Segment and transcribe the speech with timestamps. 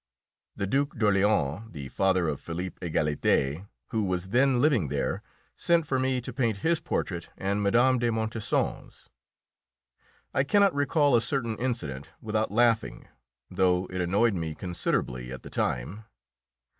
[0.55, 5.21] The Duke d'Orléans, the father of Philippe Égalité, who was then living there,
[5.55, 7.99] sent for me to paint his portrait and Mme.
[7.99, 9.09] de Montesson's.
[10.33, 13.09] I cannot recall a certain incident without laughing,
[13.51, 16.05] though it annoyed me considerably at the time.